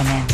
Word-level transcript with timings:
Anem. 0.00 0.26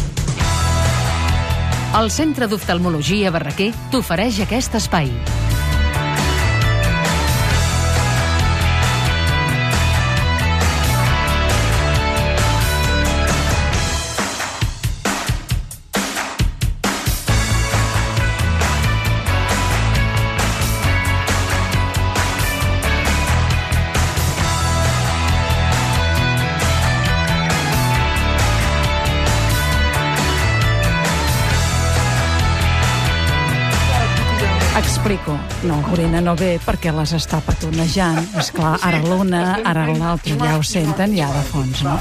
El 1.96 2.10
Centre 2.12 2.48
d'Oftalmologia 2.50 3.30
Barraquer 3.32 3.70
t'ofereix 3.92 4.42
aquest 4.44 4.74
espai. 4.76 5.08
Explico. 34.76 35.38
No, 35.64 35.78
Gorina 35.88 36.20
no 36.20 36.34
ve 36.36 36.58
perquè 36.60 36.90
les 36.92 37.14
està 37.16 37.38
petonejant. 37.40 38.18
És 38.36 38.50
clar, 38.52 38.74
ara 38.84 38.98
l'una, 39.00 39.40
ara 39.64 39.86
l'altra, 39.88 40.34
ja 40.36 40.58
ho 40.58 40.64
senten, 40.66 41.14
ja 41.16 41.30
de 41.32 41.40
fons, 41.48 41.80
no? 41.86 41.94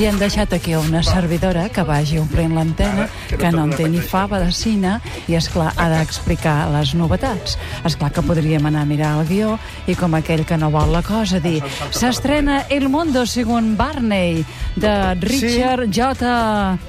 I 0.00 0.06
hem 0.08 0.16
deixat 0.20 0.54
aquí 0.56 0.72
una 0.78 1.02
servidora 1.04 1.66
que 1.68 1.84
vagi 1.84 2.16
omplint 2.22 2.54
l'antena, 2.56 3.04
que 3.28 3.50
no 3.52 3.66
en 3.68 3.74
té 3.76 3.88
ni 3.92 4.00
fava 4.00 4.40
de 4.40 4.48
cine, 4.56 4.94
i 5.28 5.36
és 5.36 5.50
clar, 5.52 5.74
ha 5.76 5.90
d'explicar 5.92 6.70
les 6.72 6.94
novetats. 6.96 7.58
És 7.84 7.98
clar 8.00 8.08
que 8.16 8.24
podríem 8.24 8.64
anar 8.70 8.86
a 8.86 8.88
mirar 8.88 9.12
el 9.18 9.28
guió 9.28 9.58
i 9.84 9.98
com 9.98 10.16
aquell 10.16 10.46
que 10.48 10.56
no 10.56 10.72
vol 10.72 10.96
la 10.96 11.04
cosa, 11.04 11.36
dir 11.36 11.60
s'estrena 11.90 12.62
El 12.70 12.88
Mundo 12.88 13.26
según 13.26 13.76
Barney, 13.76 14.40
de 14.80 14.96
Richard 15.20 15.92
J. 15.92 16.80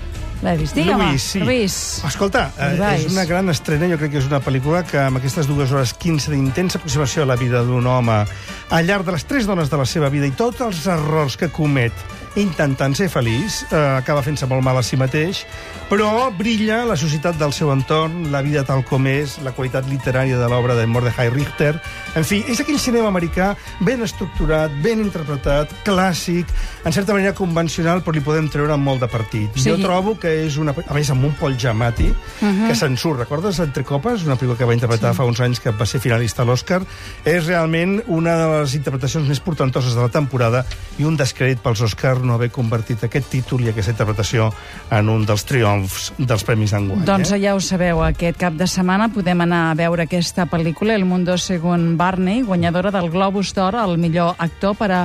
L'he 0.43 0.57
vist, 0.59 0.75
digue'm. 0.75 0.99
Luis, 0.99 1.23
sí. 1.23 1.39
Luis. 1.39 1.75
Escolta, 2.05 2.51
eh, 2.57 2.73
Luis. 2.75 3.05
és 3.05 3.13
una 3.13 3.23
gran 3.25 3.49
estrena, 3.49 3.87
jo 3.87 3.97
crec 4.01 4.11
que 4.11 4.19
és 4.19 4.27
una 4.27 4.41
pel·lícula 4.43 4.83
que 4.83 4.99
amb 4.99 5.21
aquestes 5.21 5.47
dues 5.47 5.71
hores 5.71 5.93
15 5.95 6.33
d'intensa 6.33 6.81
aproximació 6.81 7.23
a 7.23 7.29
la 7.31 7.37
vida 7.39 7.63
d'un 7.63 7.87
home 7.87 8.25
al 8.69 8.85
llarg 8.85 9.07
de 9.07 9.15
les 9.15 9.23
tres 9.25 9.47
dones 9.47 9.71
de 9.71 9.79
la 9.79 9.85
seva 9.85 10.09
vida 10.09 10.27
i 10.27 10.35
tots 10.35 10.59
els 10.61 10.85
errors 10.87 11.37
que 11.39 11.47
comet 11.47 11.93
intentant 12.39 12.95
ser 12.97 13.09
feliç, 13.13 13.63
eh, 13.69 13.77
acaba 13.99 14.23
fent-se 14.25 14.47
molt 14.49 14.63
mal 14.65 14.77
a 14.77 14.83
si 14.83 14.97
mateix, 14.97 15.43
però 15.89 16.31
brilla 16.33 16.83
la 16.87 16.95
societat 16.97 17.37
del 17.37 17.53
seu 17.53 17.69
entorn, 17.73 18.31
la 18.31 18.41
vida 18.41 18.63
tal 18.65 18.83
com 18.87 19.05
és, 19.07 19.37
la 19.45 19.51
qualitat 19.53 19.85
literària 19.89 20.39
de 20.39 20.47
l'obra 20.49 20.73
de 20.75 20.87
Mordecai 20.89 21.29
Richter. 21.29 21.75
En 22.15 22.25
fi, 22.25 22.43
és 22.49 22.59
aquell 22.63 22.79
cinema 22.81 23.11
americà 23.11 23.51
ben 23.79 24.01
estructurat, 24.01 24.73
ben 24.81 25.03
interpretat, 25.03 25.69
clàssic, 25.85 26.49
en 26.83 26.95
certa 26.95 27.13
manera 27.13 27.35
convencional, 27.37 28.01
però 28.01 28.15
li 28.15 28.23
podem 28.25 28.49
treure 28.49 28.77
molt 28.77 29.03
de 29.03 29.11
partit. 29.11 29.53
Sí. 29.55 29.69
Jo 29.69 29.77
trobo 29.81 30.15
que 30.19 30.31
és 30.47 30.57
una... 30.57 30.73
A 30.73 30.97
més, 30.97 31.11
amb 31.13 31.27
un 31.29 31.35
Paul 31.39 31.57
Giamatti, 31.59 32.09
uh 32.09 32.47
-huh. 32.47 32.67
que 32.67 32.75
se'n 32.75 32.97
surt. 32.97 33.19
Recordes 33.19 33.59
Entre 33.59 33.83
Copes? 33.83 34.25
Una 34.25 34.35
pel·lícula 34.35 34.57
que 34.57 34.65
va 34.65 34.73
interpretar 34.73 35.11
sí. 35.11 35.17
fa 35.17 35.25
uns 35.25 35.39
anys, 35.39 35.59
que 35.59 35.71
va 35.71 35.85
ser 35.85 35.99
finalista 35.99 36.41
a 36.41 36.45
l'Oscar. 36.45 36.81
És 37.23 37.45
realment 37.45 38.01
una 38.07 38.35
de 38.35 38.47
les 38.59 38.75
interpretacions 38.75 39.27
més 39.27 39.39
portantoses 39.39 39.93
de 39.93 40.01
la 40.01 40.09
temporada 40.09 40.65
i 40.97 41.03
un 41.03 41.15
descrèdit 41.17 41.59
pels 41.59 41.81
Oscars 41.81 42.22
no 42.25 42.37
haver 42.37 42.51
convertit 42.53 43.03
aquest 43.05 43.29
títol 43.31 43.65
i 43.65 43.71
aquesta 43.71 43.93
interpretació 43.93 44.49
en 44.93 45.11
un 45.11 45.25
dels 45.27 45.45
triomfs 45.49 46.11
dels 46.17 46.45
Premis 46.47 46.73
d'enguany. 46.75 47.05
Doncs 47.07 47.33
eh? 47.35 47.41
ja 47.43 47.55
ho 47.55 47.61
sabeu, 47.63 48.03
aquest 48.05 48.39
cap 48.41 48.57
de 48.59 48.67
setmana 48.69 49.09
podem 49.13 49.45
anar 49.45 49.63
a 49.71 49.77
veure 49.79 50.07
aquesta 50.07 50.47
pel·lícula, 50.49 50.95
El 50.95 51.05
Mundo 51.09 51.37
según 51.37 51.93
Barney, 51.97 52.41
guanyadora 52.43 52.91
del 52.91 53.09
Globus 53.13 53.53
d'Or 53.55 53.77
al 53.79 53.97
millor 53.97 54.35
actor 54.37 54.75
per 54.79 54.91
a 54.91 55.03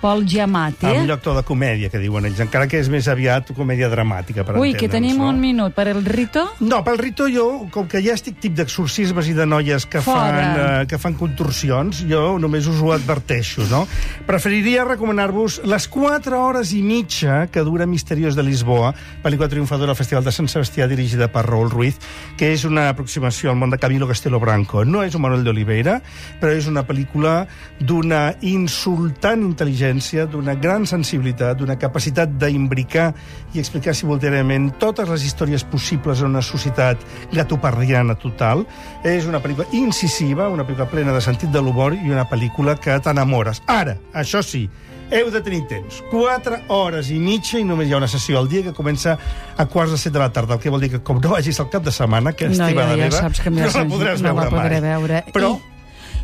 Paul 0.00 0.24
Giamatti. 0.26 0.86
El 0.86 0.96
Eh? 0.96 1.00
millor 1.02 1.18
actor 1.18 1.36
de 1.36 1.42
comèdia, 1.44 1.90
que 1.90 1.98
diuen 1.98 2.24
ells, 2.26 2.40
encara 2.40 2.66
que 2.66 2.78
és 2.80 2.88
més 2.88 3.06
aviat 3.08 3.50
comèdia 3.54 3.88
dramàtica, 3.92 4.44
per 4.44 4.56
Ui, 4.58 4.72
que 4.74 4.88
tenim 4.88 5.18
no? 5.18 5.28
un 5.28 5.40
minut 5.40 5.74
per 5.74 5.88
el 5.88 6.04
Rito. 6.04 6.46
No, 6.60 6.82
pel 6.84 6.98
Rito 6.98 7.28
jo, 7.28 7.66
com 7.70 7.86
que 7.86 8.00
ja 8.02 8.14
estic 8.14 8.38
tip 8.40 8.54
d'exorcismes 8.54 9.28
i 9.28 9.34
de 9.34 9.46
noies 9.46 9.86
que 9.86 10.00
Fora. 10.00 10.20
fan, 10.30 10.82
eh, 10.82 10.86
que 10.86 10.98
fan 10.98 11.14
contorsions, 11.14 12.04
jo 12.08 12.38
només 12.38 12.66
us 12.66 12.80
ho 12.80 12.92
adverteixo, 12.92 13.62
no? 13.70 13.86
Preferiria 14.26 14.84
recomanar-vos 14.84 15.60
les 15.64 15.88
4 15.88 16.38
hores 16.40 16.72
i 16.72 16.82
mitja 16.82 17.46
que 17.48 17.60
dura 17.60 17.86
Misteriós 17.86 18.34
de 18.36 18.42
Lisboa, 18.42 18.94
pel·lícula 19.22 19.48
triomfadora 19.48 19.92
al 19.92 19.96
Festival 19.96 20.24
de 20.24 20.32
Sant 20.32 20.48
Sebastià 20.48 20.86
dirigida 20.88 21.28
per 21.28 21.44
Raúl 21.46 21.70
Ruiz, 21.70 21.98
que 22.36 22.52
és 22.52 22.64
una 22.64 22.88
aproximació 22.88 23.50
al 23.50 23.56
món 23.56 23.70
de 23.70 23.78
Camilo 23.78 24.08
Castelo 24.08 24.40
Branco. 24.40 24.84
No 24.84 25.02
és 25.02 25.14
un 25.14 25.22
Manuel 25.22 25.44
de 25.44 25.50
Oliveira, 25.50 26.00
però 26.40 26.52
és 26.56 26.66
una 26.66 26.86
pel·lícula 26.86 27.46
d'una 27.80 28.34
insultant 28.40 29.42
intel·ligència, 29.42 29.89
d'una 30.30 30.54
gran 30.54 30.86
sensibilitat, 30.86 31.56
d'una 31.58 31.76
capacitat 31.78 32.28
d'imbricar 32.38 33.14
i 33.54 33.58
explicar 33.58 33.94
simultàniament 33.94 34.70
totes 34.78 35.08
les 35.08 35.24
històries 35.24 35.64
possibles 35.64 36.20
en 36.20 36.26
una 36.30 36.42
societat 36.42 36.98
gatopardiana 37.32 38.14
total. 38.14 38.66
És 39.04 39.26
una 39.26 39.40
pel·lícula 39.40 39.66
incisiva, 39.72 40.48
una 40.48 40.64
pel·lícula 40.64 40.88
plena 40.90 41.12
de 41.12 41.20
sentit 41.20 41.50
de 41.50 41.60
l'humor 41.60 41.94
i 41.94 42.10
una 42.10 42.28
pel·lícula 42.28 42.76
que 42.78 42.98
t'enamores. 43.00 43.62
Ara, 43.66 43.96
això 44.14 44.42
sí, 44.42 44.68
heu 45.10 45.30
de 45.30 45.40
tenir 45.42 45.64
temps. 45.66 46.02
4 46.10 46.60
hores 46.68 47.10
i 47.10 47.18
mitja 47.18 47.58
i 47.58 47.64
només 47.64 47.88
hi 47.88 47.92
ha 47.94 47.98
una 47.98 48.08
sessió 48.08 48.38
al 48.38 48.48
dia 48.48 48.62
que 48.62 48.72
comença 48.72 49.16
a 49.58 49.66
quarts 49.66 49.90
de 49.90 49.98
set 49.98 50.12
de 50.12 50.20
la 50.22 50.30
tarda, 50.32 50.54
el 50.54 50.60
que 50.60 50.70
vol 50.70 50.80
dir 50.80 50.90
que 50.92 51.00
com 51.02 51.18
no 51.20 51.30
vagis 51.34 51.58
al 51.60 51.68
cap 51.70 51.82
de 51.82 51.90
setmana, 51.90 52.32
que 52.32 52.48
No, 52.48 52.68
ja, 52.68 52.86
ja 52.86 52.96
meva, 52.96 53.10
saps 53.10 53.40
que 53.40 53.50
no 53.50 53.66
la 53.66 53.84
podràs 53.90 54.22
no 54.22 54.34
veure 54.34 54.44
la 54.44 54.50
podré 54.50 54.80
mai. 54.80 54.90
veure. 54.94 55.24
Però 55.34 55.56
I, 55.56 55.69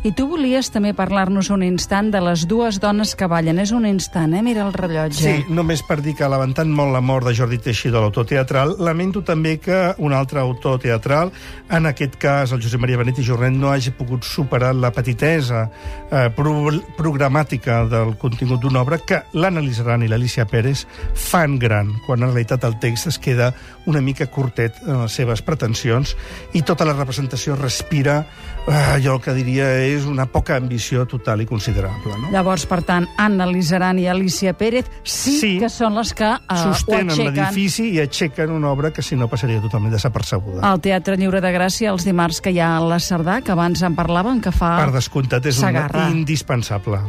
I 0.05 0.11
tu 0.13 0.27
volies 0.29 0.69
també 0.73 0.93
parlar-nos 0.93 1.49
un 1.53 1.63
instant 1.65 2.11
de 2.13 2.21
les 2.21 2.45
dues 2.47 2.77
dones 2.83 3.15
que 3.17 3.27
ballen. 3.29 3.57
És 3.59 3.71
un 3.73 3.87
instant, 3.89 4.33
eh? 4.37 4.43
Mira 4.45 4.65
el 4.67 4.73
rellotge. 4.75 5.17
Sí, 5.17 5.53
només 5.53 5.81
per 5.87 5.99
dir 6.05 6.13
que 6.17 6.29
lamentant 6.29 6.69
molt 6.69 6.93
la 6.93 7.01
mort 7.01 7.25
de 7.27 7.33
Jordi 7.37 7.57
Teixidor, 7.63 8.05
l'autor 8.05 8.27
teatral, 8.29 8.75
lamento 8.79 9.23
també 9.25 9.57
que 9.63 9.79
un 9.97 10.13
altre 10.13 10.39
autor 10.39 10.79
teatral, 10.83 11.31
en 11.73 11.89
aquest 11.89 12.17
cas 12.21 12.53
el 12.53 12.61
Josep 12.63 12.81
Maria 12.83 13.01
Benet 13.01 13.19
i 13.21 13.25
Jornet, 13.25 13.55
no 13.57 13.71
hagi 13.71 13.93
pogut 13.97 14.25
superar 14.27 14.73
la 14.75 14.91
petitesa 14.93 15.65
eh, 16.11 16.27
pro 16.35 16.53
programàtica 16.97 17.83
del 17.89 18.15
contingut 18.21 18.61
d'una 18.61 18.81
obra 18.83 18.99
que 18.99 19.21
l'Anna 19.33 19.61
Lizaran 19.63 20.03
i 20.03 20.09
l'Alicia 20.11 20.45
Pérez 20.49 20.85
fan 21.13 21.57
gran, 21.59 21.93
quan 22.05 22.23
en 22.23 22.31
realitat 22.31 22.65
el 22.67 22.77
text 22.83 23.11
es 23.11 23.19
queda 23.21 23.51
una 23.87 24.01
mica 24.01 24.27
curtet 24.27 24.77
en 24.85 25.03
les 25.03 25.17
seves 25.19 25.41
pretensions 25.41 26.13
i 26.53 26.63
tota 26.67 26.85
la 26.85 26.95
representació 26.97 27.55
respira 27.55 28.19
eh, 28.67 28.97
el 28.97 29.21
que 29.23 29.33
diria 29.33 29.69
és 29.95 30.05
una 30.09 30.25
poca 30.27 30.55
ambició 30.57 31.05
total 31.07 31.41
i 31.41 31.45
considerable. 31.49 32.13
No? 32.21 32.31
Llavors, 32.33 32.65
per 32.67 32.81
tant, 32.83 33.07
Anna 33.17 33.45
Lizaran 33.47 33.99
i 33.99 34.07
Alicia 34.11 34.53
Pérez 34.57 34.85
sí, 35.03 35.37
Sí. 35.39 35.51
que 35.61 35.69
són 35.69 35.95
les 35.95 36.13
que 36.13 36.27
uh, 36.27 36.39
ho 36.49 36.57
sostenen 36.73 37.15
l'edifici 37.17 37.89
i 37.95 37.99
aixequen 38.03 38.51
una 38.51 38.71
obra 38.71 38.91
que 38.91 39.01
si 39.01 39.15
no 39.15 39.27
passaria 39.27 39.61
totalment 39.61 39.93
desapercebuda. 39.93 40.61
Al 40.67 40.81
Teatre 40.81 41.17
Lliure 41.17 41.41
de 41.41 41.51
Gràcia, 41.55 41.91
els 41.91 42.05
dimarts 42.05 42.41
que 42.41 42.51
hi 42.51 42.59
ha 42.59 42.75
a 42.77 42.83
la 42.83 42.99
Cerdà, 42.99 43.41
que 43.41 43.51
abans 43.55 43.81
en 43.83 43.95
parlaven, 43.95 44.41
que 44.41 44.51
fa... 44.51 44.75
Per 44.83 44.91
descomptat, 44.95 45.45
és 45.45 45.55
Sagarra. 45.61 46.07
un 46.11 46.17
indispensable. 46.23 46.99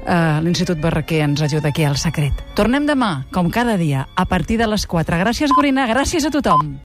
Uh, 0.00 0.40
L'Institut 0.42 0.80
Barraquer 0.80 1.20
ens 1.26 1.42
ajuda 1.44 1.68
aquí 1.68 1.84
al 1.84 1.98
secret. 2.00 2.32
Tornem 2.56 2.86
demà, 2.88 3.26
com 3.30 3.50
cada 3.52 3.76
dia, 3.76 4.06
a 4.16 4.24
partir 4.26 4.56
de 4.58 4.66
les 4.66 4.86
4. 4.88 5.18
Gràcies, 5.20 5.52
Gorina, 5.54 5.84
gràcies 5.86 6.24
a 6.26 6.30
tothom. 6.32 6.78